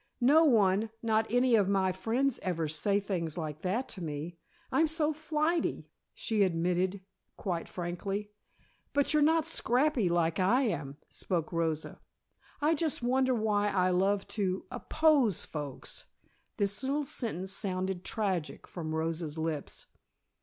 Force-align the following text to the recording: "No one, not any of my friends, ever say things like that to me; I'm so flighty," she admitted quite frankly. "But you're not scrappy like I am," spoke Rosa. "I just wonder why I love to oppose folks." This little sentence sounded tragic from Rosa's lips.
"No 0.19 0.43
one, 0.45 0.89
not 1.03 1.31
any 1.31 1.53
of 1.53 1.69
my 1.69 1.91
friends, 1.91 2.39
ever 2.41 2.67
say 2.67 2.99
things 2.99 3.37
like 3.37 3.61
that 3.61 3.87
to 3.89 4.03
me; 4.03 4.35
I'm 4.71 4.87
so 4.87 5.13
flighty," 5.13 5.91
she 6.15 6.41
admitted 6.41 7.01
quite 7.37 7.69
frankly. 7.69 8.31
"But 8.93 9.13
you're 9.13 9.21
not 9.21 9.45
scrappy 9.45 10.09
like 10.09 10.39
I 10.39 10.63
am," 10.63 10.97
spoke 11.07 11.53
Rosa. 11.53 12.01
"I 12.61 12.73
just 12.73 13.03
wonder 13.03 13.35
why 13.35 13.67
I 13.69 13.91
love 13.91 14.27
to 14.29 14.65
oppose 14.71 15.45
folks." 15.45 16.05
This 16.57 16.81
little 16.81 17.05
sentence 17.05 17.51
sounded 17.51 18.03
tragic 18.03 18.65
from 18.65 18.95
Rosa's 18.95 19.37
lips. 19.37 19.85